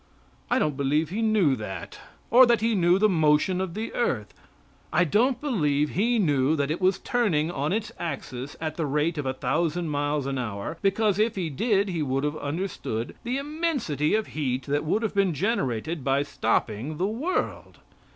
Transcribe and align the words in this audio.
I 0.49 0.57
don't 0.57 0.75
believe 0.75 1.09
he 1.11 1.21
knew 1.21 1.55
that, 1.57 1.99
or 2.31 2.47
that 2.47 2.59
he 2.61 2.73
knew 2.73 2.97
the 2.97 3.07
motion 3.07 3.61
of 3.61 3.75
the 3.75 3.93
earth. 3.93 4.33
I 4.91 5.03
don't 5.03 5.39
believe 5.39 5.91
he 5.91 6.17
knew 6.17 6.55
that 6.55 6.71
it 6.71 6.81
was 6.81 6.97
turning 6.97 7.51
on 7.51 7.71
its 7.71 7.91
axis 7.99 8.55
at 8.59 8.77
the 8.77 8.87
rate 8.87 9.19
of 9.19 9.27
a 9.27 9.33
thousand 9.35 9.89
miles 9.89 10.25
an 10.25 10.39
hour, 10.39 10.79
because 10.81 11.19
if 11.19 11.35
he 11.35 11.51
did, 11.51 11.87
he 11.89 12.01
would 12.01 12.23
have 12.23 12.35
understood 12.37 13.13
the 13.23 13.37
immensity 13.37 14.15
of 14.15 14.25
heat 14.25 14.63
that 14.63 14.83
would 14.85 15.03
have 15.03 15.13
been 15.13 15.35
generated 15.35 16.03
by 16.03 16.23
stopping 16.23 16.97
the 16.97 17.05
world. 17.05 17.77